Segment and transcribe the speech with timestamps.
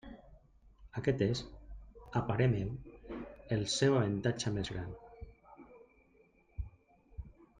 [1.01, 1.41] Aquest és,
[2.19, 2.71] a parer meu,
[3.57, 4.91] el seu avantatge més gran.